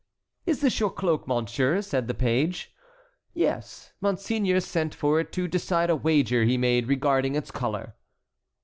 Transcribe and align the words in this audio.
"Is 0.47 0.61
this 0.61 0.79
your 0.79 0.89
cloak, 0.89 1.27
monsieur?" 1.27 1.79
said 1.83 2.07
the 2.07 2.15
page. 2.15 2.73
"Yes; 3.35 3.91
monseigneur 4.01 4.59
sent 4.59 4.95
for 4.95 5.19
it 5.19 5.31
to 5.33 5.47
decide 5.47 5.91
a 5.91 5.95
wager 5.95 6.43
he 6.43 6.57
made 6.57 6.87
regarding 6.87 7.35
its 7.35 7.51
color." 7.51 7.93